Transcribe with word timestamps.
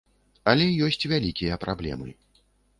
Але 0.53 0.65
ёсць 0.87 1.07
вялікія 1.13 1.61
праблемы. 1.69 2.19